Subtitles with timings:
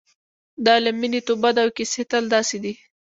[0.65, 2.73] دا له مینې توبه ده او کیسې تل داسې دي.